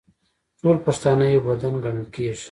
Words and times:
ټول 0.61 0.77
پښتانه 0.85 1.25
یو 1.33 1.41
بدن 1.47 1.73
ګڼل 1.83 2.07
کیږي. 2.15 2.39